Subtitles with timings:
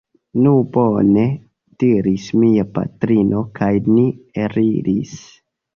[0.45, 1.25] Nu bone!
[1.83, 4.11] diris mia patrino, kaj ni
[4.49, 5.19] eliris.